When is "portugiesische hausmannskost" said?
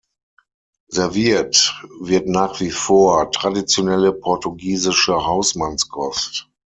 4.13-6.49